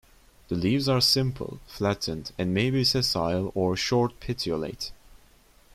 [0.47, 4.91] The leaves are simple, flattened and may be sessile or short petiolate.